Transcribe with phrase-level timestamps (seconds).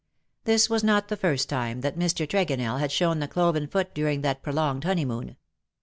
[0.45, 2.27] This was not the first time that Mr.
[2.27, 5.37] Tregonell had shown the cloven foot during that prolonged honeymoon.